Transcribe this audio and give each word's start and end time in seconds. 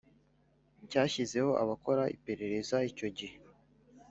Cyashyizeho 0.89 1.51
abakora 1.63 2.03
iperereza 2.15 2.75
icyo 2.89 3.07
gihe 3.17 3.35